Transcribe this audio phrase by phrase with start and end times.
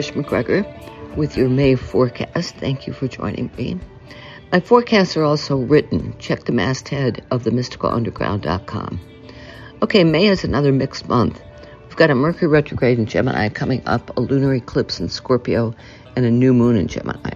[0.00, 0.64] Trish MacGregor
[1.14, 2.54] with your May forecast.
[2.56, 3.78] Thank you for joining me.
[4.50, 6.16] My forecasts are also written.
[6.18, 8.98] Check the masthead of the themysticalunderground.com.
[9.82, 11.38] Okay, May is another mixed month.
[11.82, 15.74] We've got a Mercury retrograde in Gemini coming up, a lunar eclipse in Scorpio,
[16.16, 17.34] and a new moon in Gemini.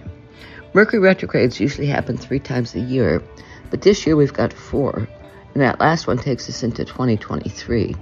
[0.73, 3.21] Mercury retrogrades usually happen three times a year,
[3.69, 5.07] but this year we've got four,
[5.53, 7.95] and that last one takes us into 2023.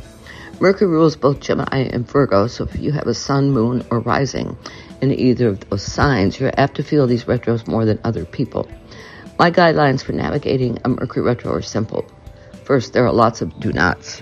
[0.60, 4.56] Mercury rules both Gemini and Virgo, so if you have a sun, moon, or rising
[5.02, 8.70] in either of those signs, you're apt to feel these retros more than other people.
[9.38, 12.06] My guidelines for navigating a Mercury retro are simple.
[12.64, 14.22] First, there are lots of do nots.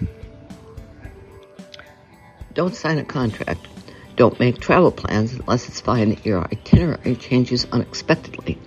[2.53, 3.67] Don't sign a contract.
[4.15, 8.57] Don't make travel plans unless it's fine that your itinerary changes unexpectedly.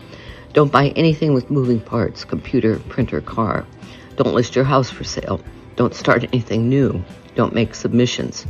[0.53, 3.67] Don't buy anything with moving parts, computer, printer, car.
[4.17, 5.41] Don't list your house for sale.
[5.77, 7.03] Don't start anything new.
[7.35, 8.47] Don't make submissions.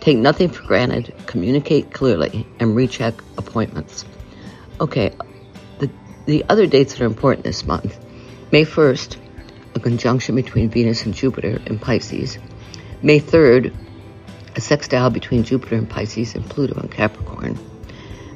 [0.00, 4.04] Take nothing for granted, communicate clearly, and recheck appointments.
[4.80, 5.12] Okay,
[5.78, 5.90] the,
[6.26, 7.98] the other dates that are important this month.
[8.52, 9.16] May 1st,
[9.74, 12.38] a conjunction between Venus and Jupiter in Pisces.
[13.02, 13.74] May 3rd,
[14.54, 17.58] a sextile between Jupiter and Pisces and Pluto in Capricorn.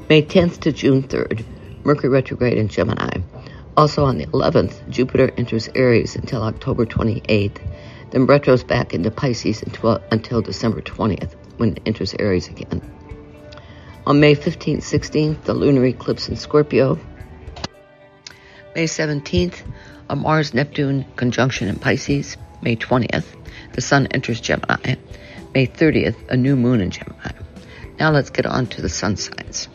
[0.08, 1.44] May 10th to June 3rd,
[1.84, 3.20] Mercury retrograde in Gemini.
[3.76, 7.58] Also on the 11th, Jupiter enters Aries until October 28th
[8.10, 12.82] then retros back into Pisces until, until December 20th, when it enters Aries again.
[14.06, 16.98] On May 15th, 16th, the lunar eclipse in Scorpio.
[18.74, 19.62] May 17th,
[20.08, 22.36] a Mars Neptune conjunction in Pisces.
[22.62, 23.26] May 20th,
[23.72, 24.96] the Sun enters Gemini.
[25.54, 27.32] May 30th, a new moon in Gemini.
[27.98, 29.68] Now let's get on to the sun signs.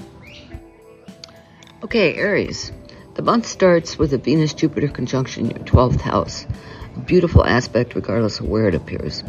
[1.83, 2.71] Okay, Aries.
[3.13, 6.47] The month starts with a Venus Jupiter conjunction in your 12th house
[7.05, 9.23] beautiful aspect regardless of where it appears.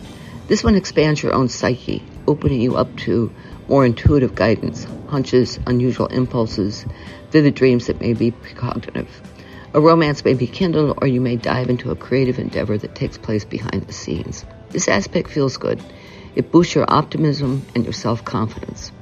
[0.49, 3.32] This one expands your own psyche, opening you up to
[3.69, 6.87] more intuitive guidance, hunches, unusual impulses,
[7.31, 9.09] vivid dreams that may be precognitive.
[9.75, 13.19] A romance may be kindled, or you may dive into a creative endeavor that takes
[13.19, 14.44] place behind the scenes.
[14.71, 15.82] This aspect feels good.
[16.34, 18.93] It boosts your optimism and your self-confidence.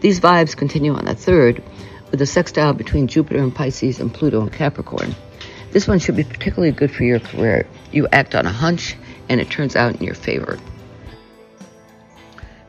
[0.00, 1.62] These vibes continue on the third
[2.10, 5.14] with a sextile between Jupiter and Pisces and Pluto and Capricorn.
[5.70, 7.66] This one should be particularly good for your career.
[7.92, 8.96] You act on a hunch
[9.28, 10.58] and it turns out in your favor.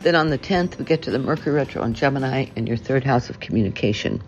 [0.01, 3.03] Then on the 10th, we get to the Mercury retro on Gemini in your third
[3.03, 4.21] house of communication.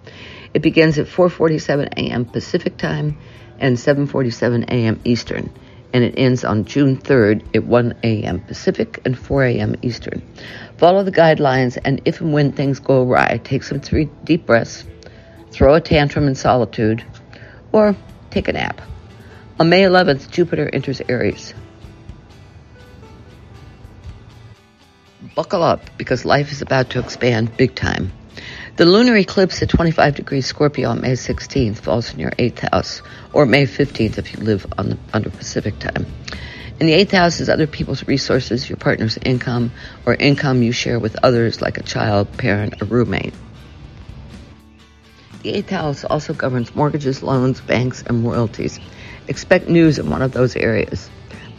[0.54, 2.26] It begins at 4:47 a.m.
[2.26, 3.18] Pacific time
[3.60, 5.00] and 7:47 a.m.
[5.04, 5.52] Eastern,
[5.92, 8.40] and it ends on June 3rd at 1 a.m.
[8.42, 9.76] Pacific and 4 a.m.
[9.82, 10.22] Eastern.
[10.78, 14.84] Follow the guidelines, and if and when things go awry, take some three deep breaths,
[15.52, 17.04] throw a tantrum in solitude,
[17.72, 17.96] or
[18.34, 18.82] take a nap.
[19.60, 21.54] On May 11th, Jupiter enters Aries.
[25.36, 28.12] Buckle up because life is about to expand big time.
[28.76, 33.04] The lunar eclipse at 25 degrees Scorpio on May 16th falls in your 8th house,
[33.32, 36.08] or May 15th if you live on the, under Pacific time.
[36.80, 39.72] In the 8th house is other people's resources, your partner's income,
[40.08, 43.36] or income you share with others like a child, parent, or roommate.
[45.44, 48.80] The eighth house also governs mortgages, loans, banks, and royalties.
[49.28, 51.10] Expect news in one of those areas.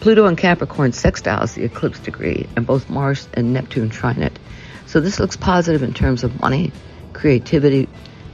[0.01, 4.39] Pluto and Capricorn sextiles the eclipse degree, and both Mars and Neptune trine it.
[4.87, 6.73] So this looks positive in terms of money,
[7.13, 7.87] creativity,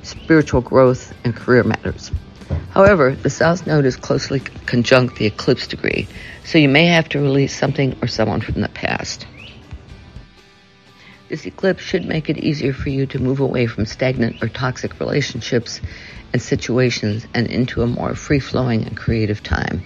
[0.05, 2.13] spiritual growth, and career matters.
[2.71, 6.07] However, the South Node is closely conjunct the eclipse degree,
[6.45, 9.27] so you may have to release something or someone from the past.
[11.31, 14.99] This eclipse should make it easier for you to move away from stagnant or toxic
[14.99, 15.81] relationships
[16.33, 19.81] and situations and into a more free-flowing and creative time.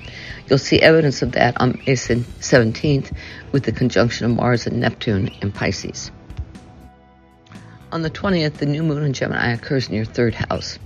[0.48, 3.14] You'll see evidence of that on May 17th
[3.52, 6.10] with the conjunction of Mars and Neptune in Pisces.
[7.92, 10.78] On the 20th, the new moon in Gemini occurs in your third house.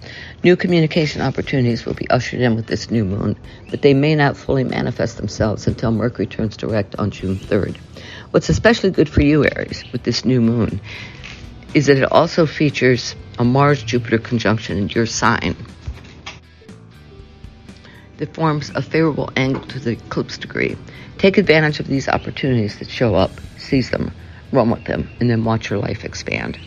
[0.42, 3.38] New communication opportunities will be ushered in with this new moon,
[3.70, 7.76] but they may not fully manifest themselves until Mercury turns direct on June 3rd.
[8.30, 10.80] What's especially good for you, Aries, with this new moon
[11.72, 15.56] is that it also features a Mars Jupiter conjunction in your sign
[18.18, 20.76] that forms a favorable angle to the eclipse degree.
[21.16, 24.12] Take advantage of these opportunities that show up, seize them,
[24.52, 26.58] run with them, and then watch your life expand.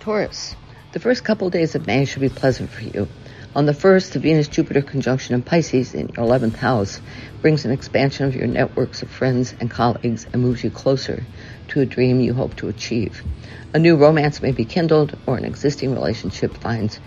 [0.00, 0.56] Taurus,
[0.92, 3.08] the first couple of days of May should be pleasant for you.
[3.56, 7.00] On the 1st, the Venus Jupiter conjunction in Pisces in your 11th house
[7.46, 11.22] brings an expansion of your networks of friends and colleagues and moves you closer
[11.68, 13.22] to a dream you hope to achieve.
[13.72, 16.98] A new romance may be kindled or an existing relationship finds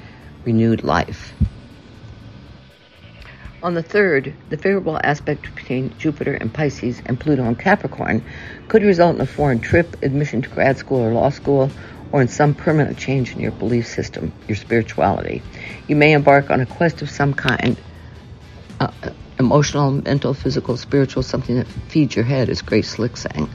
[0.45, 1.33] renewed life.
[3.61, 8.23] On the third, the favorable aspect between Jupiter and Pisces and Pluto and Capricorn
[8.69, 11.69] could result in a foreign trip, admission to grad school or law school,
[12.13, 15.41] or in some permanent change in your belief system, your spirituality.
[15.89, 17.75] You may embark on a quest of some kind
[18.79, 18.91] uh,
[19.39, 23.49] emotional, mental, physical, spiritual, something that feeds your head, as Grace Slick sang.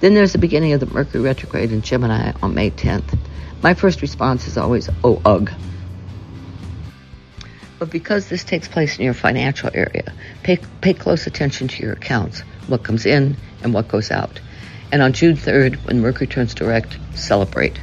[0.00, 3.18] Then there's the beginning of the Mercury retrograde in Gemini on May 10th.
[3.62, 5.50] My first response is always, oh, ugh.
[7.78, 10.12] But because this takes place in your financial area,
[10.42, 14.40] pay, pay close attention to your accounts, what comes in and what goes out.
[14.92, 17.80] And on June 3rd, when Mercury turns direct, celebrate.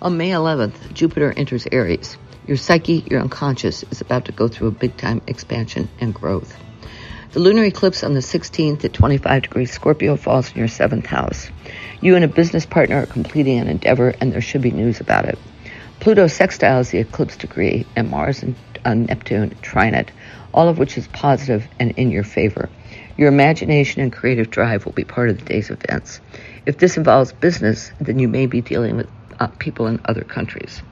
[0.00, 2.16] On May 11th, Jupiter enters Aries.
[2.46, 6.54] Your psyche, your unconscious, is about to go through a big time expansion and growth.
[7.32, 11.48] The lunar eclipse on the 16th at 25 degrees Scorpio falls in your seventh house.
[12.02, 15.24] You and a business partner are completing an endeavor, and there should be news about
[15.24, 15.38] it.
[16.00, 18.54] Pluto sextiles the eclipse degree, and Mars and
[18.84, 20.10] uh, Neptune trine it,
[20.52, 22.68] all of which is positive and in your favor.
[23.16, 26.20] Your imagination and creative drive will be part of the day's events.
[26.66, 29.08] If this involves business, then you may be dealing with
[29.40, 30.82] uh, people in other countries.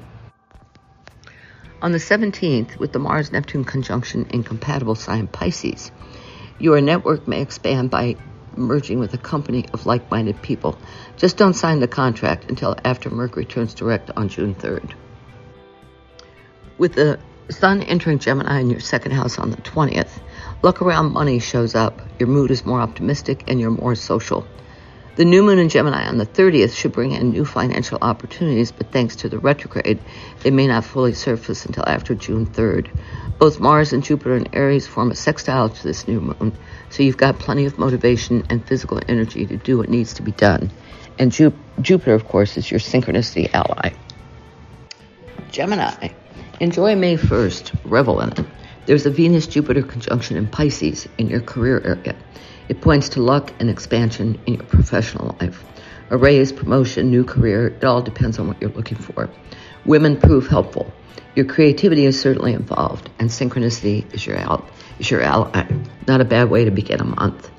[1.83, 5.91] On the 17th, with the Mars Neptune conjunction in compatible sign Pisces,
[6.61, 8.15] your network may expand by
[8.57, 10.79] merging with a company of like minded people.
[11.17, 14.93] Just don't sign the contract until after Mercury turns direct on June 3rd.
[16.79, 17.19] With the
[17.51, 20.21] Sun entering Gemini in your second house on the 20th,
[20.63, 22.01] luck around money shows up.
[22.21, 24.47] Your mood is more optimistic and you're more social.
[25.15, 28.91] The new moon in Gemini on the 30th should bring in new financial opportunities, but
[28.93, 29.99] thanks to the retrograde,
[30.41, 32.89] they may not fully surface until after June 3rd.
[33.39, 36.57] Both Mars and Jupiter in Aries form a sextile to this new moon,
[36.89, 40.33] so you've got plenty of motivation and physical energy to do what needs to be
[40.33, 40.71] done.
[41.19, 43.93] And Ju- Jupiter, of course, is your synchronicity ally.
[45.51, 46.09] Gemini.
[46.59, 47.81] Enjoy May 1st.
[47.85, 48.47] Revel in it.
[48.87, 52.17] There's a Venus Jupiter conjunction in Pisces in your career area.
[52.73, 55.63] It points to luck and expansion in your professional life.
[56.09, 59.29] A raise, promotion, new career, it all depends on what you're looking for.
[59.85, 60.91] Women prove helpful.
[61.37, 64.65] Your creativity is certainly involved, and synchronicity is your, al-
[64.99, 65.67] is your ally.
[66.09, 67.51] Not a bad way to begin a month.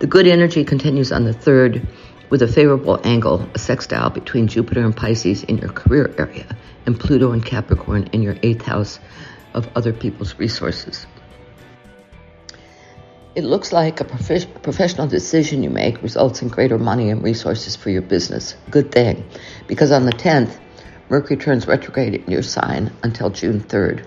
[0.00, 1.86] The good energy continues on the 3rd
[2.28, 6.98] with a favorable angle, a sextile between Jupiter and Pisces in your career area and
[6.98, 8.98] Pluto and Capricorn in your 8th house
[9.54, 11.06] of other people's resources.
[13.36, 17.76] It looks like a prof- professional decision you make results in greater money and resources
[17.76, 18.54] for your business.
[18.70, 19.28] Good thing,
[19.66, 20.58] because on the 10th,
[21.10, 24.06] Mercury turns retrograde in your sign until June 3rd.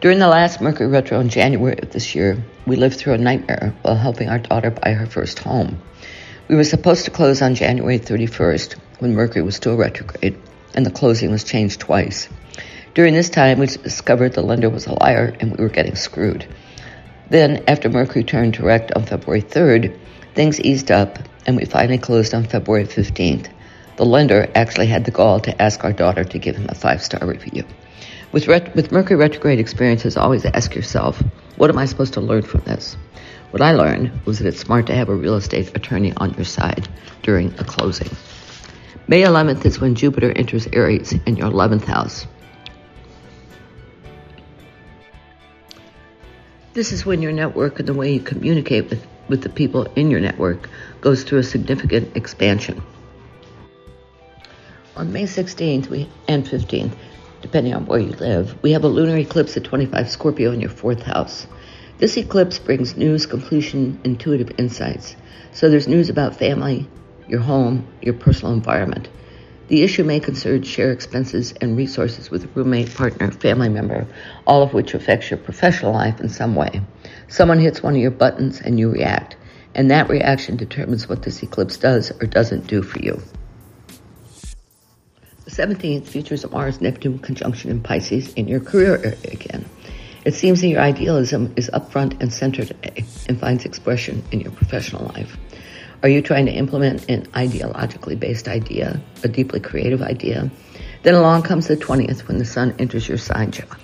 [0.00, 3.74] During the last Mercury retro in January of this year, we lived through a nightmare
[3.82, 5.82] while helping our daughter buy her first home.
[6.48, 10.38] We were supposed to close on January 31st when Mercury was still retrograde,
[10.72, 12.30] and the closing was changed twice.
[12.94, 16.48] During this time, we discovered the lender was a liar and we were getting screwed.
[17.28, 19.98] Then, after Mercury turned direct on February 3rd,
[20.34, 23.48] things eased up and we finally closed on February 15th.
[23.96, 27.02] The lender actually had the gall to ask our daughter to give him a five
[27.02, 27.64] star review.
[28.32, 31.22] With, ret- with Mercury retrograde experiences, always ask yourself,
[31.56, 32.96] what am I supposed to learn from this?
[33.50, 36.44] What I learned was that it's smart to have a real estate attorney on your
[36.44, 36.88] side
[37.22, 38.10] during a closing.
[39.08, 42.26] May 11th is when Jupiter enters Aries in your 11th house.
[46.76, 50.10] This is when your network and the way you communicate with, with the people in
[50.10, 50.68] your network
[51.00, 52.82] goes through a significant expansion.
[54.94, 56.92] On May 16th we, and 15th,
[57.40, 60.68] depending on where you live, we have a lunar eclipse at 25 Scorpio in your
[60.68, 61.46] fourth house.
[61.96, 65.16] This eclipse brings news, completion, intuitive insights.
[65.52, 66.86] So there's news about family,
[67.26, 69.08] your home, your personal environment.
[69.68, 74.06] The issue may concern share expenses and resources with a roommate, partner, family member,
[74.46, 76.82] all of which affects your professional life in some way.
[77.26, 79.36] Someone hits one of your buttons and you react,
[79.74, 83.20] and that reaction determines what this eclipse does or doesn't do for you.
[85.46, 89.64] The 17th features a Mars Neptune conjunction in Pisces in your career area again.
[90.24, 92.76] It seems that your idealism is upfront and centered
[93.28, 95.36] and finds expression in your professional life.
[96.06, 100.48] Are you trying to implement an ideologically based idea, a deeply creative idea?
[101.02, 103.74] Then along comes the 20th when the sun enters your sign, Gemini.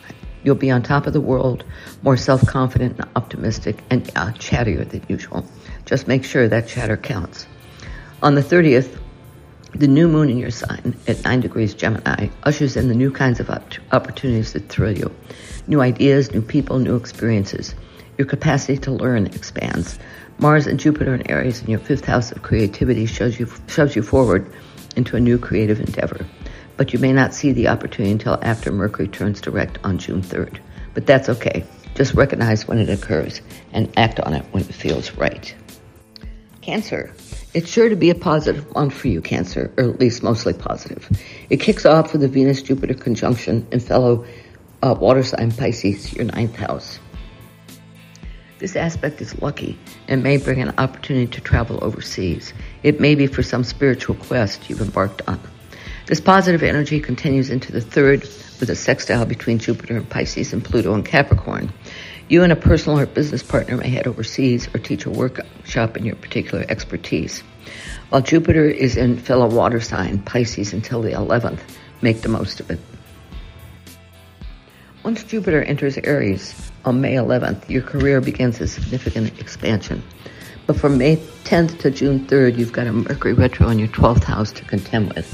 [0.45, 1.65] You'll be on top of the world,
[2.03, 5.45] more self confident and optimistic, and uh, chattier than usual.
[5.85, 7.49] Just make sure that chatter counts.
[8.23, 8.97] On the 30th,
[9.75, 13.41] the new moon in your sign at 9 degrees Gemini ushers in the new kinds
[13.41, 15.13] of opportunities that thrill you.
[15.67, 17.75] New ideas, new people, new experiences.
[18.17, 19.99] Your capacity to learn expands.
[20.39, 24.03] Mars and Jupiter in Aries in your fifth house of creativity shows you, shoves you
[24.03, 24.51] forward
[24.97, 26.27] into a new creative endeavor.
[26.77, 30.59] But you may not see the opportunity until after Mercury turns direct on June 3rd.
[30.95, 31.65] But that's okay.
[31.95, 33.41] Just recognize when it occurs
[33.73, 35.55] and act on it when it feels right.
[36.61, 37.13] Cancer.
[37.55, 41.09] It's sure to be a positive one for you, Cancer, or at least mostly positive.
[41.51, 44.25] It kicks off with the Venus Jupiter conjunction in fellow
[44.83, 46.99] uh, water sign Pisces, your ninth house.
[48.63, 49.77] This aspect is lucky
[50.07, 52.53] and may bring an opportunity to travel overseas.
[52.85, 55.41] It may be for some spiritual quest you've embarked on.
[56.07, 58.23] This positive energy continues into the third
[58.61, 61.73] with a sextile between Jupiter and Pisces and Pluto and Capricorn.
[62.29, 66.05] You and a personal or business partner may head overseas or teach a workshop in
[66.05, 67.43] your particular expertise.
[68.11, 71.63] While Jupiter is in fellow water sign Pisces until the 11th,
[72.01, 72.79] make the most of it.
[75.05, 80.01] Once Jupiter enters Aries on May 11th, your career begins a significant expansion.
[80.69, 84.23] But from May 10th to June 3rd, you've got a Mercury retro in your 12th
[84.23, 85.27] house to contend with.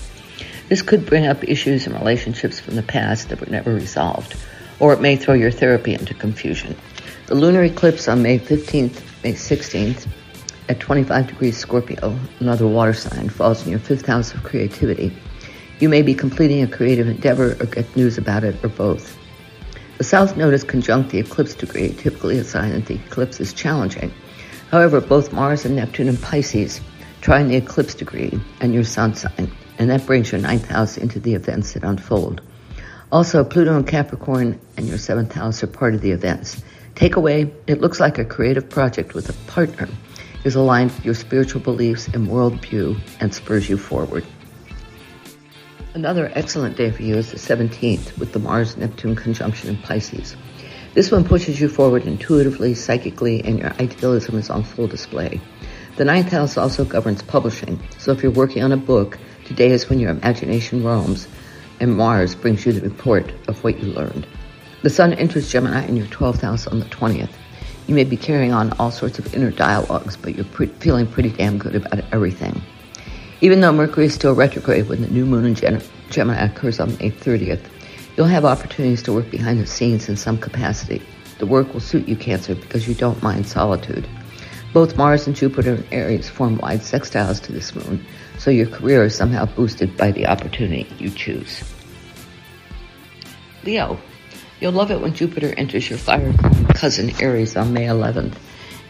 [0.71, 4.37] This could bring up issues and relationships from the past that were never resolved,
[4.81, 6.75] or it may throw your therapy into confusion.
[7.27, 10.07] The lunar eclipse on May 15th, May 16th,
[10.71, 15.15] at 25 degrees Scorpio, another water sign, falls in your fifth house of creativity.
[15.79, 19.19] You may be completing a creative endeavor or get news about it, or both.
[19.99, 23.53] The South Node is conjunct the eclipse degree, typically a sign that the eclipse is
[23.53, 24.13] challenging.
[24.71, 26.81] However, both Mars and Neptune in Pisces
[27.21, 31.19] trine the eclipse degree and your sun sign, and that brings your ninth house into
[31.19, 32.43] the events that unfold.
[33.11, 36.63] Also, Pluto and Capricorn and your seventh house are part of the events.
[36.95, 39.89] Takeaway, it looks like a creative project with a partner
[40.45, 44.25] is aligned with your spiritual beliefs and worldview and spurs you forward.
[45.99, 50.37] Another excellent day for you is the 17th with the Mars Neptune conjunction in Pisces.
[50.95, 55.41] This one pushes you forward intuitively, psychically, and your idealism is on full display.
[55.97, 59.91] The ninth house also governs publishing, so if you're working on a book, today is
[59.91, 61.27] when your imagination roams
[61.81, 64.25] and Mars brings you the report of what you learned.
[64.85, 67.33] The Sun enters Gemini in your 12th house on the 20th.
[67.89, 71.31] You may be carrying on all sorts of inner dialogues, but you're pre- feeling pretty
[71.31, 72.63] damn good about everything.
[73.41, 75.81] Even though Mercury is still retrograde when the new moon in
[76.11, 77.65] Gemini occurs on May 30th,
[78.17, 81.01] you'll have opportunities to work behind the scenes in some capacity.
[81.39, 84.09] The work will suit you, Cancer, because you don't mind solitude.
[84.73, 88.05] Both Mars and Jupiter in Aries form wide sextiles to this moon,
[88.39, 91.63] so your career is somehow boosted by the opportunity you choose.
[93.65, 94.01] Leo,
[94.61, 96.35] you'll love it when Jupiter enters your fire
[96.75, 98.35] cousin Aries on May 11th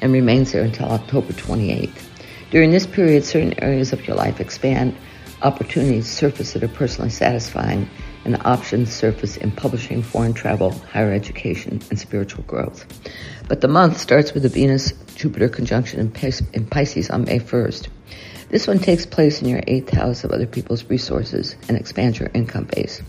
[0.00, 2.07] and remains there until October 28th.
[2.50, 4.96] During this period, certain areas of your life expand,
[5.42, 7.90] opportunities surface that are personally satisfying,
[8.24, 12.86] and options surface in publishing, foreign travel, higher education, and spiritual growth.
[13.48, 17.88] But the month starts with the Venus Jupiter conjunction in Pisces on May 1st.
[18.48, 22.30] This one takes place in your eighth house of other people's resources and expands your
[22.32, 23.02] income base.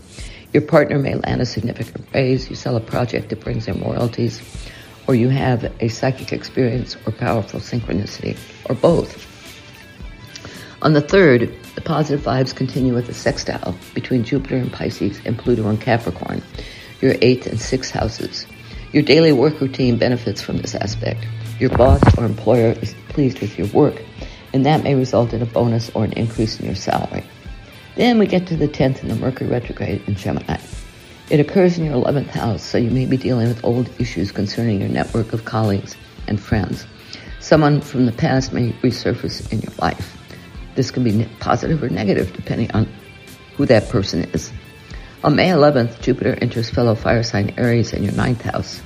[0.52, 4.42] Your partner may land a significant raise, you sell a project that brings in royalties,
[5.08, 8.36] or you have a psychic experience or powerful synchronicity,
[8.68, 9.29] or both.
[10.82, 15.38] On the 3rd, the positive vibes continue with a sextile between Jupiter and Pisces and
[15.38, 16.42] Pluto and Capricorn,
[17.02, 18.46] your 8th and 6th houses.
[18.90, 21.26] Your daily work routine benefits from this aspect.
[21.58, 24.02] Your boss or employer is pleased with your work,
[24.54, 27.24] and that may result in a bonus or an increase in your salary.
[27.96, 30.56] Then we get to the 10th and the Mercury retrograde in Gemini.
[31.28, 34.80] It occurs in your 11th house, so you may be dealing with old issues concerning
[34.80, 35.94] your network of colleagues
[36.26, 36.86] and friends.
[37.38, 40.16] Someone from the past may resurface in your life.
[40.80, 42.88] This can be positive or negative depending on
[43.58, 44.50] who that person is.
[45.22, 48.80] On May 11th, Jupiter enters fellow fire sign Aries in your ninth house.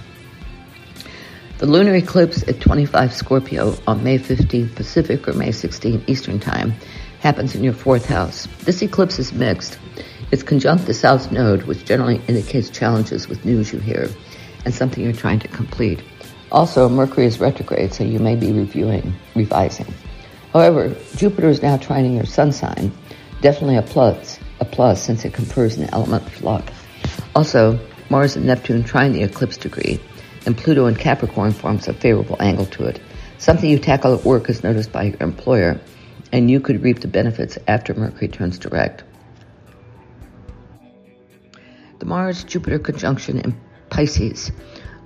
[1.58, 6.72] The lunar eclipse at 25 Scorpio on May 15th Pacific or May 16th Eastern Time
[7.20, 8.48] happens in your fourth house.
[8.64, 9.78] This eclipse is mixed.
[10.32, 14.10] It's conjunct the South Node, which generally indicates challenges with news you hear
[14.64, 16.02] and something you're trying to complete.
[16.50, 19.94] Also, Mercury is retrograde, so you may be reviewing, revising.
[20.54, 22.92] However, Jupiter is now trining your sun sign.
[23.40, 26.72] Definitely a plus, a plus since it confers an element of luck.
[27.34, 27.76] Also,
[28.08, 29.98] Mars and Neptune trine the eclipse degree,
[30.46, 33.00] and Pluto and Capricorn forms a favorable angle to it.
[33.38, 35.80] Something you tackle at work is noticed by your employer,
[36.30, 39.02] and you could reap the benefits after Mercury turns direct.
[41.98, 44.52] The Mars Jupiter conjunction in Pisces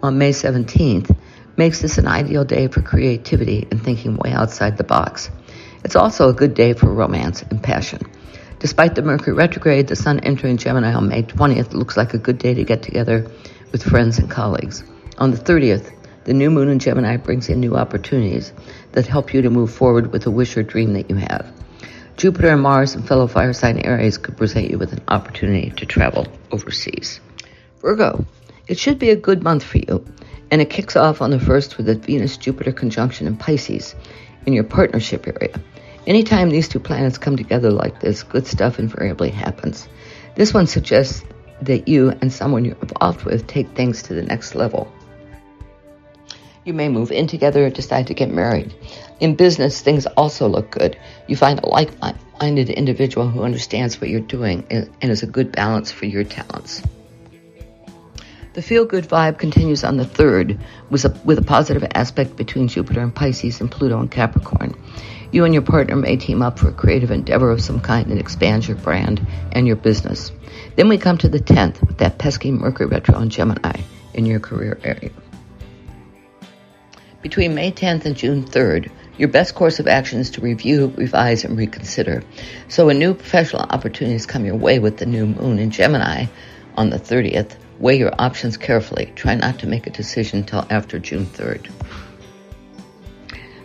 [0.02, 1.16] on May 17th
[1.56, 5.30] makes this an ideal day for creativity and thinking way outside the box.
[5.84, 8.00] It's also a good day for romance and passion.
[8.58, 12.38] Despite the Mercury retrograde, the Sun entering Gemini on May 20th looks like a good
[12.38, 13.30] day to get together
[13.70, 14.82] with friends and colleagues.
[15.18, 15.92] On the 30th,
[16.24, 18.52] the new moon in Gemini brings in new opportunities
[18.92, 21.50] that help you to move forward with a wish or dream that you have.
[22.16, 25.86] Jupiter and Mars and fellow fire sign Aries could present you with an opportunity to
[25.86, 27.20] travel overseas.
[27.80, 28.26] Virgo,
[28.66, 30.04] It should be a good month for you,
[30.50, 33.94] and it kicks off on the 1st with a Venus Jupiter conjunction in Pisces
[34.46, 35.60] in your partnership area.
[36.06, 39.88] Anytime these two planets come together like this, good stuff invariably happens.
[40.36, 41.22] This one suggests
[41.62, 44.90] that you and someone you're involved with take things to the next level.
[46.64, 48.74] You may move in together or decide to get married.
[49.20, 50.98] In business, things also look good.
[51.26, 51.90] You find a like
[52.40, 56.82] minded individual who understands what you're doing and is a good balance for your talents.
[58.58, 60.58] The feel good vibe continues on the 3rd
[60.90, 64.74] with a, with a positive aspect between Jupiter and Pisces and Pluto and Capricorn.
[65.30, 68.18] You and your partner may team up for a creative endeavor of some kind that
[68.18, 70.32] expands your brand and your business.
[70.74, 73.80] Then we come to the 10th with that pesky Mercury retro in Gemini
[74.14, 75.12] in your career area.
[77.22, 81.44] Between May 10th and June 3rd, your best course of action is to review, revise,
[81.44, 82.24] and reconsider.
[82.66, 86.26] So when new professional opportunities come your way with the new moon in Gemini
[86.76, 89.12] on the 30th, weigh your options carefully.
[89.14, 91.70] Try not to make a decision until after June 3rd.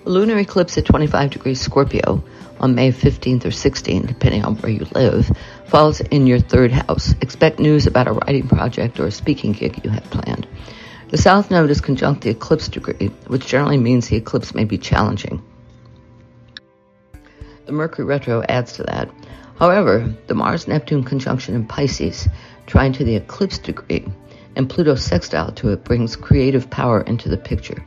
[0.05, 2.23] A lunar eclipse at 25 degrees Scorpio
[2.59, 5.31] on May 15th or 16th, depending on where you live,
[5.67, 7.13] falls in your third house.
[7.21, 10.47] Expect news about a writing project or a speaking gig you have planned.
[11.09, 14.77] The south node is conjunct the eclipse degree, which generally means the eclipse may be
[14.77, 15.43] challenging.
[17.65, 19.09] The Mercury retro adds to that.
[19.57, 22.27] However, the Mars Neptune conjunction in Pisces,
[22.65, 24.05] trine to the eclipse degree,
[24.55, 27.83] and Pluto sextile to it brings creative power into the picture.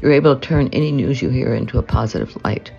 [0.00, 2.72] You're able to turn any news you hear into a positive light.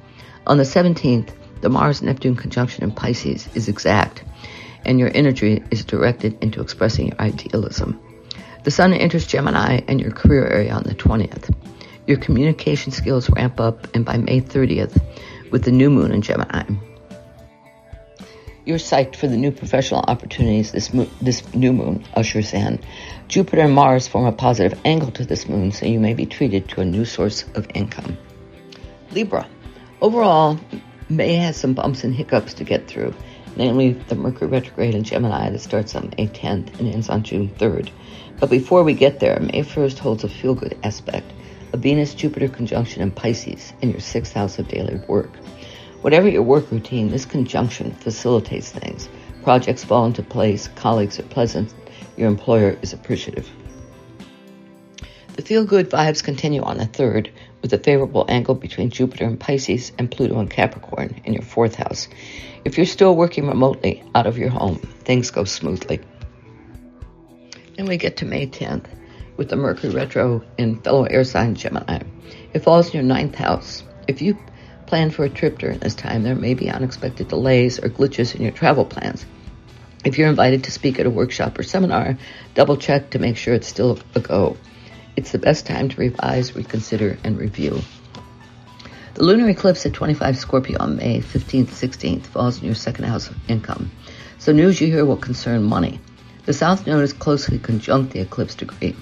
[0.47, 1.29] On the 17th,
[1.61, 4.23] the Mars Neptune conjunction in Pisces is exact,
[4.85, 7.99] and your energy is directed into expressing your idealism.
[8.63, 11.55] The Sun enters Gemini and your career area on the 20th.
[12.07, 15.01] Your communication skills ramp up, and by May 30th,
[15.51, 16.63] with the new moon in Gemini,
[18.65, 22.79] you're psyched for the new professional opportunities this, mo- this new moon ushers in.
[23.27, 26.69] Jupiter and Mars form a positive angle to this moon, so you may be treated
[26.69, 28.17] to a new source of income.
[29.11, 29.47] Libra.
[30.01, 30.59] Overall,
[31.09, 33.13] May has some bumps and hiccups to get through,
[33.55, 37.49] namely the Mercury retrograde in Gemini that starts on May 10th and ends on June
[37.49, 37.89] 3rd.
[38.39, 41.31] But before we get there, May 1st holds a feel good aspect,
[41.73, 45.31] a Venus Jupiter conjunction in Pisces in your sixth house of daily work.
[46.01, 49.07] Whatever your work routine, this conjunction facilitates things.
[49.43, 51.73] Projects fall into place, colleagues are pleasant,
[52.17, 53.49] your employer is appreciative.
[55.35, 59.39] The feel good vibes continue on the 3rd with a favorable angle between Jupiter and
[59.39, 62.07] Pisces and Pluto and Capricorn in your fourth house.
[62.65, 65.99] If you're still working remotely out of your home, things go smoothly.
[67.77, 68.85] And we get to May 10th
[69.37, 72.01] with the Mercury retro in fellow air sign Gemini.
[72.53, 73.83] It falls in your ninth house.
[74.07, 74.37] If you
[74.91, 78.41] plan for a trip during this time, there may be unexpected delays or glitches in
[78.41, 79.25] your travel plans.
[80.03, 82.17] If you're invited to speak at a workshop or seminar,
[82.55, 84.57] double check to make sure it's still a go.
[85.15, 87.79] It's the best time to revise, reconsider, and review.
[89.13, 93.29] The lunar eclipse at 25 Scorpio on May 15th, 16th falls in your second house
[93.29, 93.91] of income.
[94.39, 96.01] So news you hear will concern money.
[96.43, 98.97] The south node is closely conjunct the eclipse degree,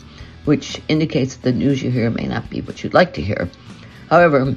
[0.46, 3.50] which indicates that the news you hear may not be what you'd like to hear.
[4.08, 4.56] However,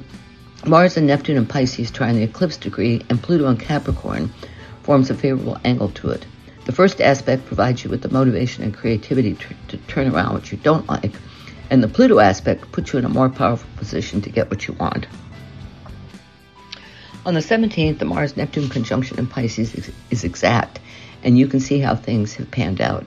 [0.65, 4.31] Mars and Neptune in Pisces trine the eclipse degree, and Pluto in Capricorn
[4.83, 6.25] forms a favorable angle to it.
[6.63, 10.53] The first aspect provides you with the motivation and creativity to, to turn around what
[10.53, 11.11] you don't like,
[11.69, 14.73] and the Pluto aspect puts you in a more powerful position to get what you
[14.75, 15.05] want.
[17.25, 20.79] On the 17th, the Mars Neptune conjunction in Pisces is, is exact,
[21.23, 23.05] and you can see how things have panned out.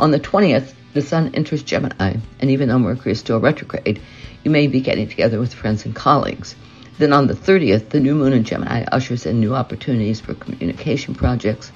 [0.00, 4.00] On the 20th, the Sun enters Gemini, and even though Mercury is still retrograde,
[4.42, 6.56] you may be getting together with friends and colleagues.
[6.98, 11.14] Then on the 30th, the new moon in Gemini ushers in new opportunities for communication
[11.14, 11.70] projects,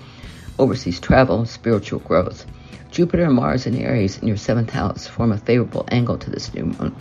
[0.58, 2.44] overseas travel, spiritual growth.
[2.90, 6.52] Jupiter and Mars in Aries in your seventh house form a favorable angle to this
[6.52, 6.94] new moon,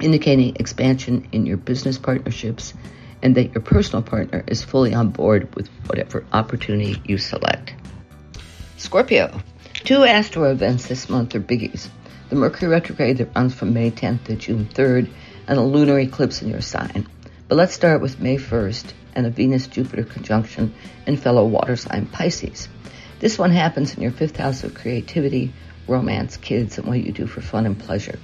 [0.00, 2.72] indicating expansion in your business partnerships
[3.20, 7.74] and that your personal partner is fully on board with whatever opportunity you select.
[8.76, 9.40] Scorpio.
[9.72, 11.88] Two astro events this month are biggies.
[12.28, 15.10] The Mercury retrograde that runs from May 10th to June 3rd,
[15.46, 17.06] and a lunar eclipse in your sign.
[17.46, 20.72] But let's start with May 1st and a Venus Jupiter conjunction
[21.06, 22.70] in fellow water sign Pisces.
[23.20, 25.52] This one happens in your fifth house of creativity,
[25.86, 28.18] romance, kids, and what you do for fun and pleasure.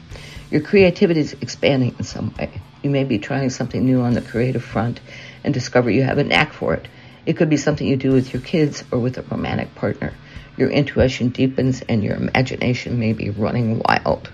[0.50, 2.62] Your creativity is expanding in some way.
[2.82, 5.00] You may be trying something new on the creative front
[5.44, 6.88] and discover you have a knack for it.
[7.26, 10.14] It could be something you do with your kids or with a romantic partner.
[10.56, 14.30] Your intuition deepens and your imagination may be running wild.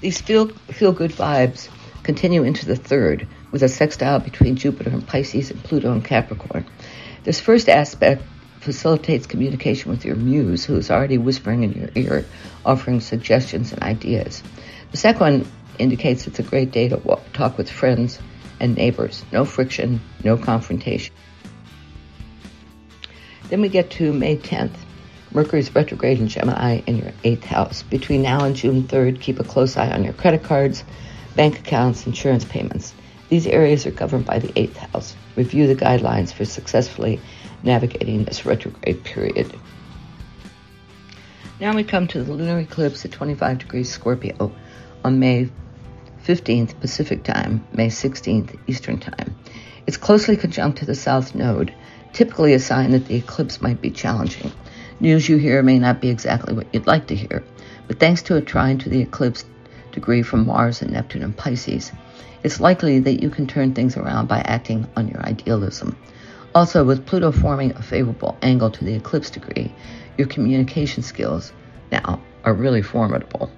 [0.00, 1.68] These feel, feel good vibes
[2.04, 6.64] continue into the third with a sextile between Jupiter and Pisces and Pluto and Capricorn.
[7.24, 8.22] This first aspect
[8.60, 12.24] facilitates communication with your muse, who is already whispering in your ear,
[12.64, 14.42] offering suggestions and ideas.
[14.90, 15.46] The second one
[15.78, 18.18] indicates it's a great day to walk, talk with friends
[18.60, 19.24] and neighbors.
[19.32, 21.14] No friction, no confrontation.
[23.48, 24.76] Then we get to May 10th.
[25.32, 27.82] Mercury's retrograde in Gemini in your eighth house.
[27.82, 30.84] Between now and June 3rd, keep a close eye on your credit cards,
[31.36, 32.94] bank accounts, insurance payments.
[33.28, 35.16] These areas are governed by the eighth house.
[35.36, 37.20] Review the guidelines for successfully
[37.62, 39.52] navigating this retrograde period.
[41.60, 44.52] Now we come to the lunar eclipse at 25 degrees Scorpio
[45.04, 45.48] on May
[46.24, 49.36] 15th Pacific Time, May 16th Eastern Time.
[49.86, 51.74] It's closely conjunct to the South Node,
[52.12, 54.50] typically a sign that the eclipse might be challenging.
[55.00, 57.44] News you hear may not be exactly what you'd like to hear,
[57.86, 59.44] but thanks to a trine to the eclipse
[59.94, 61.90] degree from Mars and Neptune and Pisces,
[62.42, 65.96] it's likely that you can turn things around by acting on your idealism.
[66.54, 69.72] Also, with Pluto forming a favorable angle to the eclipse degree,
[70.18, 71.52] your communication skills
[71.90, 73.50] now are really formidable.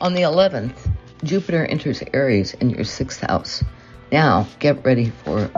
[0.00, 0.90] On the 11th,
[1.22, 3.62] Jupiter enters Aries in your sixth house.
[4.10, 5.50] Now, get ready for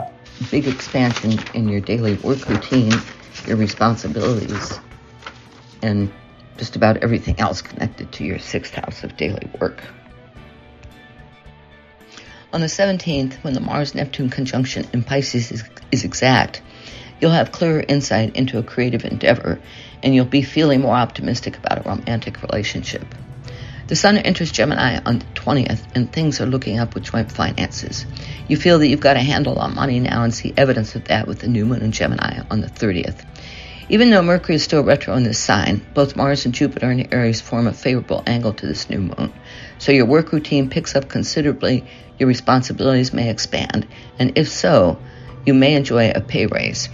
[0.51, 2.91] big expansion in your daily work routine
[3.47, 4.79] your responsibilities,
[5.81, 6.11] and
[6.57, 9.81] just about everything else connected to your sixth house of daily work.
[12.53, 16.61] On the 17th, when the Mars Neptune conjunction in Pisces is, is, exact,
[17.19, 19.59] you'll have clearer insight into a creative endeavor
[20.01, 23.03] and you'll be feeling more optimistic about a romantic relationship.
[23.87, 28.05] The Sun enters Gemini on the 20th and things are looking up with joint finances.
[28.47, 31.27] You feel that you've got a handle on money now and see evidence of that
[31.27, 33.23] with the new moon in Gemini on the 30th.
[33.87, 37.39] Even though Mercury is still retro in this sign, both Mars and Jupiter in Aries
[37.39, 39.31] form a favorable angle to this new moon.
[39.77, 41.85] So your work routine picks up considerably,
[42.17, 44.97] your responsibilities may expand, and if so,
[45.45, 46.89] you may enjoy a pay raise.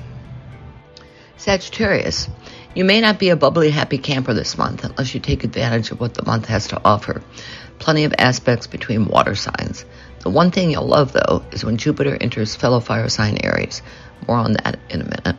[1.38, 2.28] Sagittarius,
[2.76, 6.00] you may not be a bubbly, happy camper this month unless you take advantage of
[6.00, 7.22] what the month has to offer.
[7.80, 9.86] Plenty of aspects between water signs.
[10.20, 13.82] The one thing you'll love, though, is when Jupiter enters fellow fire sign Aries.
[14.28, 15.36] More on that in a minute.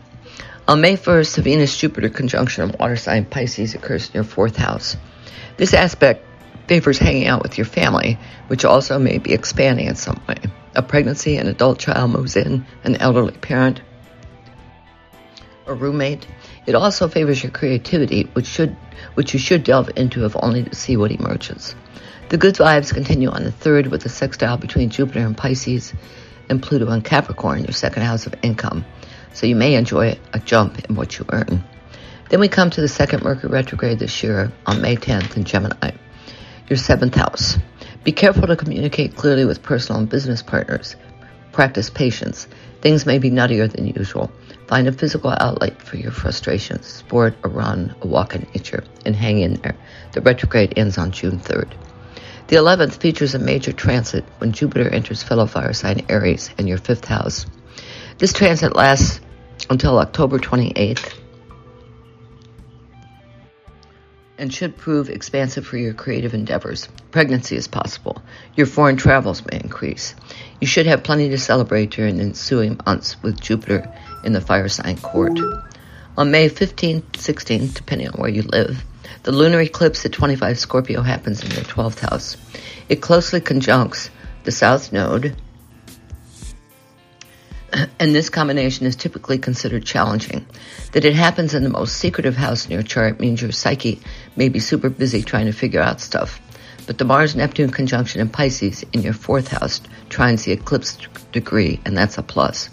[0.68, 4.56] On May 1st, the Venus Jupiter conjunction in water sign Pisces occurs in your fourth
[4.56, 4.96] house.
[5.56, 6.24] This aspect
[6.68, 10.36] favors hanging out with your family, which also may be expanding in some way.
[10.76, 13.82] A pregnancy, an adult child moves in, an elderly parent,
[15.66, 16.28] a roommate.
[16.64, 18.76] It also favors your creativity, which should
[19.14, 21.74] which you should delve into if only to see what emerges.
[22.28, 25.92] The good vibes continue on the third with a sextile between Jupiter and Pisces
[26.52, 28.84] and Pluto and Capricorn, your second house of income
[29.32, 31.64] so you may enjoy a jump in what you earn.
[32.30, 35.92] Then we come to the second Mercury retrograde this year on May 10th in Gemini,
[36.68, 37.58] your seventh house.
[38.04, 40.96] Be careful to communicate clearly with personal and business partners.
[41.52, 42.48] Practice patience.
[42.80, 44.32] Things may be nuttier than usual.
[44.66, 49.14] Find a physical outlet for your frustrations, sport, a run, a walk in nature, and
[49.14, 49.76] hang in there.
[50.12, 51.74] The retrograde ends on June 3rd.
[52.52, 56.76] The 11th features a major transit when Jupiter enters fellow fire sign Aries in your
[56.76, 57.46] fifth house.
[58.18, 59.22] This transit lasts
[59.70, 61.14] until October 28th
[64.36, 66.90] and should prove expansive for your creative endeavors.
[67.10, 68.20] Pregnancy is possible.
[68.54, 70.14] Your foreign travels may increase.
[70.60, 73.90] You should have plenty to celebrate during the ensuing months with Jupiter
[74.24, 75.40] in the fire sign court.
[76.18, 78.84] On May 15th, 16th, depending on where you live,
[79.22, 82.36] the lunar eclipse at 25 Scorpio happens in your 12th house.
[82.88, 84.10] It closely conjuncts
[84.44, 85.36] the South Node,
[87.98, 90.44] and this combination is typically considered challenging.
[90.92, 94.00] That it happens in the most secretive house in your chart means your psyche
[94.36, 96.40] may be super busy trying to figure out stuff.
[96.86, 99.80] But the Mars Neptune conjunction in Pisces in your fourth house
[100.10, 100.98] trines the eclipse
[101.30, 102.68] degree, and that's a plus.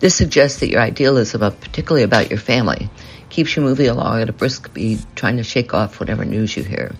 [0.00, 2.90] This suggests that your idealism, uh, particularly about your family,
[3.32, 6.62] keeps you moving along at a brisk speed, trying to shake off whatever news you
[6.62, 6.94] hear.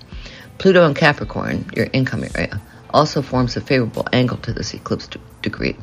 [0.57, 2.59] Pluto in Capricorn, your income area, uh,
[2.91, 5.09] also forms a favorable angle to this eclipse
[5.43, 5.77] degree.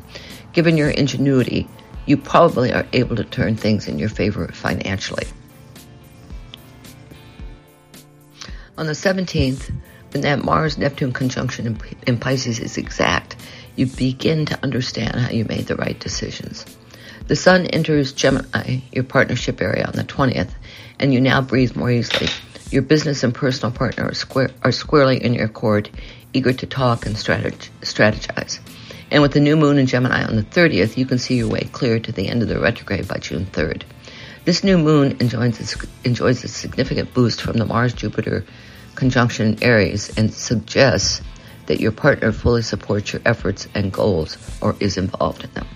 [0.52, 1.68] Given your ingenuity,
[2.04, 5.26] you probably are able to turn things in your favor financially.
[8.76, 9.72] On the 17th,
[10.12, 13.36] when that Mars Neptune conjunction in, in Pisces is exact,
[13.76, 16.64] you begin to understand how you made the right decisions.
[17.30, 20.50] The Sun enters Gemini, your partnership area, on the 20th,
[20.98, 22.26] and you now breathe more easily.
[22.72, 25.90] Your business and personal partner are, square, are squarely in your accord,
[26.32, 28.58] eager to talk and strategize.
[29.12, 31.68] And with the new moon in Gemini on the 30th, you can see your way
[31.70, 33.84] clear to the end of the retrograde by June 3rd.
[34.44, 38.44] This new moon enjoys, enjoys a significant boost from the Mars Jupiter
[38.96, 41.22] conjunction in Aries and suggests
[41.66, 45.68] that your partner fully supports your efforts and goals or is involved in them.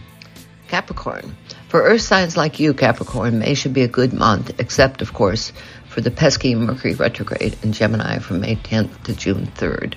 [0.69, 1.37] Capricorn.
[1.69, 5.53] For earth signs like you, Capricorn, May should be a good month, except, of course,
[5.89, 9.95] for the pesky Mercury retrograde in Gemini from May 10th to June 3rd.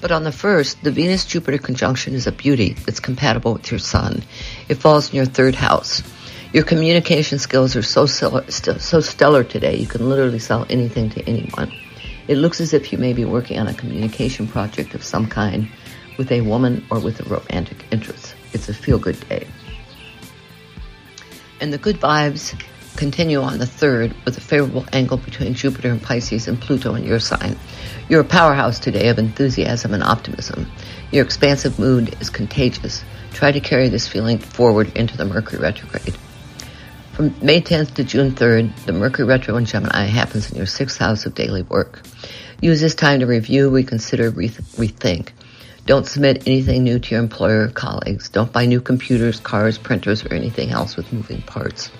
[0.00, 4.22] But on the 1st, the Venus-Jupiter conjunction is a beauty that's compatible with your sun.
[4.68, 6.02] It falls in your third house.
[6.52, 11.72] Your communication skills are so, so stellar today, you can literally sell anything to anyone.
[12.28, 15.68] It looks as if you may be working on a communication project of some kind
[16.18, 18.34] with a woman or with a romantic interest.
[18.52, 19.46] It's a feel-good day.
[21.60, 22.54] And the good vibes
[22.96, 27.04] continue on the 3rd with a favorable angle between Jupiter and Pisces and Pluto in
[27.04, 27.56] your sign.
[28.08, 30.70] You're a powerhouse today of enthusiasm and optimism.
[31.12, 33.04] Your expansive mood is contagious.
[33.32, 36.16] Try to carry this feeling forward into the Mercury retrograde.
[37.12, 40.98] From May 10th to June 3rd, the Mercury retro in Gemini happens in your sixth
[40.98, 42.02] house of daily work.
[42.60, 45.30] Use this time to review, reconsider, rethink.
[45.86, 48.28] Don't submit anything new to your employer or colleagues.
[48.28, 51.92] Don't buy new computers, cars, printers, or anything else with moving parts.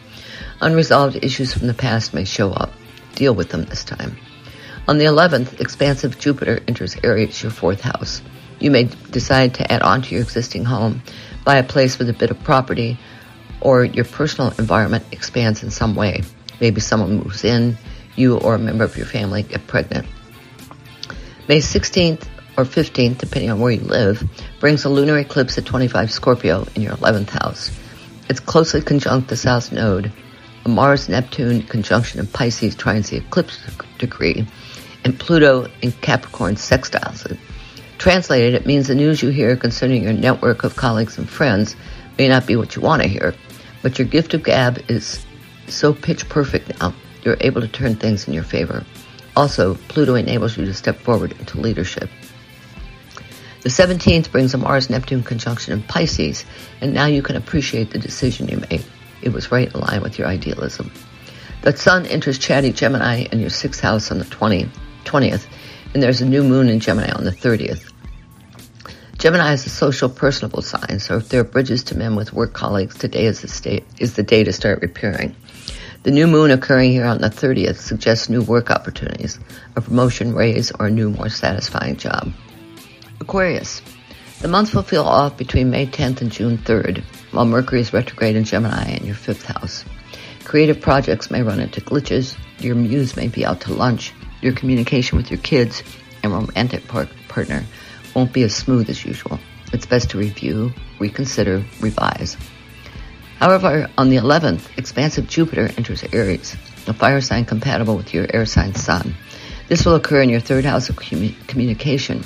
[0.61, 2.72] Unresolved issues from the past may show up.
[3.14, 4.16] Deal with them this time.
[4.88, 8.22] On the 11th, expansive Jupiter enters Aries, your fourth house.
[8.59, 11.03] You may decide to add on to your existing home,
[11.44, 12.99] buy a place with a bit of property,
[13.61, 16.22] or your personal environment expands in some way.
[16.61, 17.79] Maybe someone moves in,
[18.16, 20.07] you or a member of your family get pregnant.
[21.46, 24.23] May 16th or 15th, depending on where you live,
[24.61, 27.71] brings a lunar eclipse at 25 Scorpio in your 11th house.
[28.29, 30.12] It's closely conjunct the South Node.
[30.64, 33.61] A Mars-Neptune conjunction in Pisces trines the eclipse
[33.99, 34.47] degree,
[35.05, 37.38] and Pluto in Capricorn sextiles it.
[37.99, 41.77] Translated, it means the news you hear concerning your network of colleagues and friends
[42.19, 43.35] may not be what you want to hear,
[43.83, 45.25] but your gift of gab is
[45.69, 46.92] so pitch perfect now,
[47.23, 48.85] you're able to turn things in your favor.
[49.37, 52.09] Also, Pluto enables you to step forward into leadership.
[53.67, 56.45] The 17th brings a Mars-Neptune conjunction in Pisces,
[56.81, 58.85] and now you can appreciate the decision you made.
[59.23, 60.93] It was right in line with your idealism.
[61.63, 64.71] The Sun enters chatty Gemini in your sixth house on the 20,
[65.05, 65.49] 20th,
[65.93, 67.93] and there's a new moon in Gemini on the 30th.
[69.19, 72.53] Gemini is a social, personable sign, so if there are bridges to mend with work
[72.53, 75.35] colleagues, today is the, state, is the day to start repairing.
[76.05, 79.41] The new moon occurring here on the 30th suggests new work opportunities,
[79.75, 82.33] a promotion, raise, or a new, more satisfying job.
[83.21, 83.83] Aquarius.
[84.41, 87.03] The month will feel off between May 10th and June 3rd,
[87.33, 89.85] while Mercury is retrograde in Gemini in your fifth house.
[90.45, 95.17] Creative projects may run into glitches, your muse may be out to lunch, your communication
[95.17, 95.83] with your kids
[96.23, 97.65] and romantic par- partner
[98.15, 99.39] won't be as smooth as usual.
[99.73, 102.37] It's best to review, reconsider, revise.
[103.39, 108.47] However, on the 11th, expansive Jupiter enters Aries, a fire sign compatible with your air
[108.47, 109.15] sign sun.
[109.69, 112.23] This will occur in your third house of communication,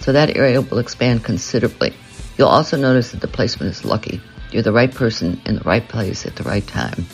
[0.00, 1.94] so that area will expand considerably.
[2.36, 4.20] You'll also notice that the placement is lucky.
[4.50, 7.06] You're the right person in the right place at the right time.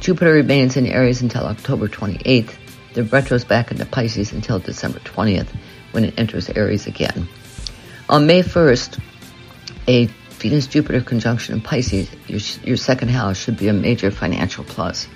[0.00, 2.54] Jupiter remains in Aries until October 28th.
[2.94, 5.48] The retro's back into Pisces until December 20th,
[5.92, 7.28] when it enters Aries again.
[8.08, 9.00] On May 1st,
[9.86, 10.06] a
[10.40, 15.06] Venus Jupiter conjunction in Pisces, your, your second house, should be a major financial plus.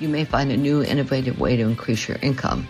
[0.00, 2.66] You may find a new innovative way to increase your income.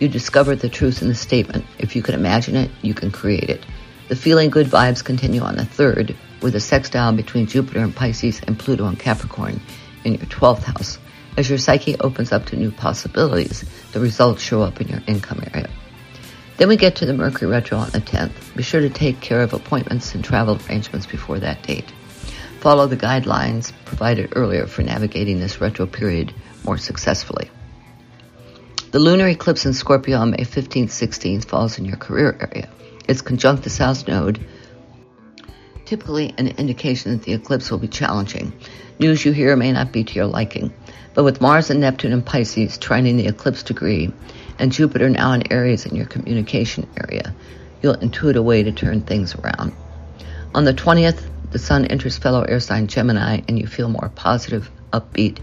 [0.00, 1.64] You discover the truth in the statement.
[1.78, 3.64] If you can imagine it, you can create it.
[4.08, 8.40] The feeling good vibes continue on the 3rd with a sextile between Jupiter and Pisces
[8.46, 9.60] and Pluto and Capricorn
[10.04, 10.98] in your 12th house.
[11.36, 15.42] As your psyche opens up to new possibilities, the results show up in your income
[15.52, 15.70] area.
[16.56, 18.54] Then we get to the Mercury retro on the 10th.
[18.54, 21.90] Be sure to take care of appointments and travel arrangements before that date.
[22.60, 26.32] Follow the guidelines provided earlier for navigating this retro period
[26.64, 27.50] more successfully.
[28.94, 32.68] The lunar eclipse in Scorpio on May 15th, 16th falls in your career area.
[33.08, 34.38] It's conjunct the South Node,
[35.84, 38.52] typically an indication that the eclipse will be challenging.
[39.00, 40.72] News you hear may not be to your liking.
[41.12, 44.12] But with Mars and Neptune in Pisces trining the eclipse degree,
[44.60, 47.34] and Jupiter now in Aries in your communication area,
[47.82, 49.72] you'll intuit a way to turn things around.
[50.54, 54.70] On the 20th, the Sun enters fellow air sign Gemini, and you feel more positive,
[54.92, 55.40] upbeat,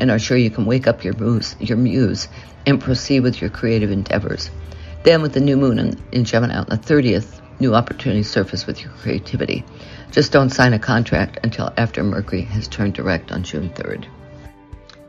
[0.00, 2.26] and are sure you can wake up your muse, your muse
[2.66, 4.50] and proceed with your creative endeavors.
[5.02, 8.82] Then, with the new moon in, in Gemini on the 30th, new opportunities surface with
[8.82, 9.64] your creativity.
[10.10, 14.06] Just don't sign a contract until after Mercury has turned direct on June 3rd.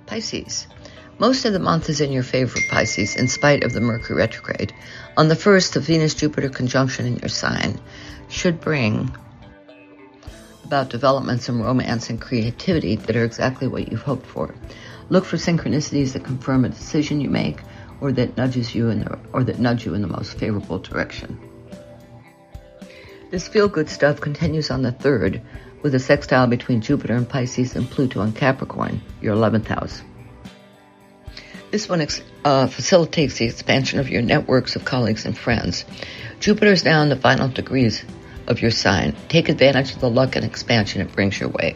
[0.06, 0.68] Pisces.
[1.18, 4.74] Most of the month is in your favor, Pisces, in spite of the Mercury retrograde.
[5.18, 7.80] On the 1st, the Venus-Jupiter conjunction in your sign
[8.30, 9.16] should bring
[10.72, 14.56] about developments in romance and creativity that are exactly what you've hoped for.
[15.10, 17.60] Look for synchronicities that confirm a decision you make
[18.00, 21.38] or that nudges you in the, or that nudge you in the most favorable direction.
[23.32, 25.42] This feel good stuff continues on the 3rd
[25.82, 30.02] with a sextile between Jupiter and Pisces and Pluto and Capricorn, your 11th house.
[31.70, 32.08] This one
[32.46, 35.84] uh, facilitates the expansion of your networks of colleagues and friends.
[36.40, 38.06] Jupiter is now in the final degrees
[38.48, 39.16] of your sign.
[39.30, 41.76] Take advantage of the luck and expansion it brings your way.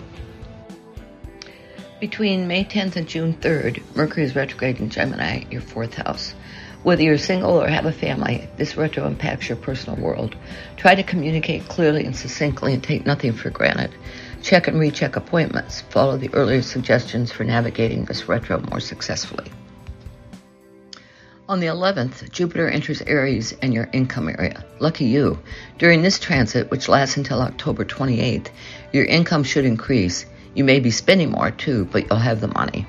[2.00, 6.36] Between May 10th and June 3rd, Mercury is retrograde in Gemini, your fourth house.
[6.84, 10.36] Whether you're single or have a family, this retro impacts your personal world.
[10.78, 13.92] Try to communicate clearly and succinctly and take nothing for granted.
[14.44, 15.82] Check and recheck appointments.
[15.90, 19.52] Follow the earlier suggestions for navigating this retro more successfully.
[21.48, 24.66] On the 11th, Jupiter enters Aries and your income area.
[24.80, 25.38] Lucky you.
[25.78, 28.48] During this transit, which lasts until October 28th,
[28.92, 30.26] your income should increase.
[30.56, 32.88] You may be spending more too, but you'll have the money.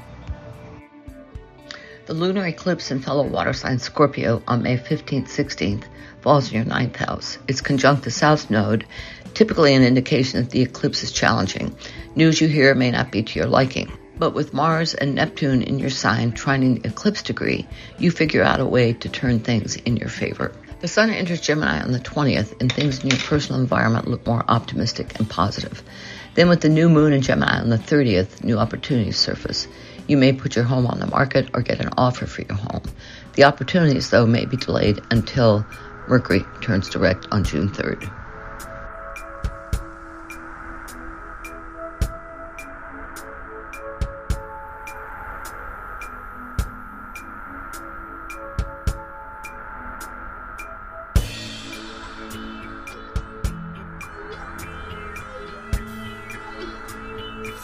[2.07, 5.85] The lunar eclipse in fellow water sign Scorpio on May 15th, 16th
[6.23, 7.37] falls in your ninth house.
[7.49, 8.87] It's conjunct the South Node,
[9.35, 11.77] typically an indication that the eclipse is challenging.
[12.15, 13.93] News you hear may not be to your liking.
[14.19, 17.67] But with Mars and Neptune in your sign trining eclipse degree,
[17.99, 20.53] you figure out a way to turn things in your favor.
[20.81, 24.45] The Sun enters Gemini on the 20th, and things in your personal environment look more
[24.47, 25.83] optimistic and positive.
[26.35, 29.69] Then, with the new moon in Gemini on the 30th, new opportunities surface.
[30.07, 32.83] You may put your home on the market or get an offer for your home.
[33.35, 35.67] The opportunities, though, may be delayed until
[36.09, 38.26] Mercury turns direct on June 3rd.